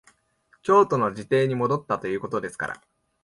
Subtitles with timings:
[0.63, 2.81] 京都の自邸に戻ったということですから、